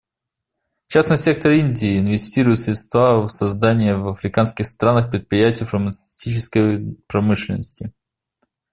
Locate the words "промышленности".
7.07-7.93